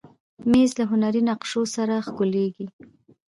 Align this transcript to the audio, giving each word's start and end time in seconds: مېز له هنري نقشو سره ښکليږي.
مېز 0.51 0.71
له 0.79 0.85
هنري 0.91 1.21
نقشو 1.29 1.61
سره 1.75 1.95
ښکليږي. 2.05 2.67